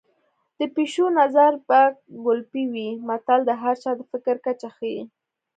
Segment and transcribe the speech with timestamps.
[0.59, 1.79] د پيشو نظر به
[2.23, 5.01] کولپۍ وي متل د هر چا د فکر کچه ښيي